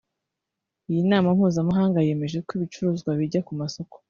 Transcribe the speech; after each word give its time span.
Iyi 0.89 1.01
nama 1.09 1.27
mpuzamahanga 1.37 2.05
yemeje 2.07 2.37
ko 2.45 2.51
ibicuruzwa 2.57 3.09
bijya 3.19 3.41
ku 3.47 3.53
masoko 3.61 3.95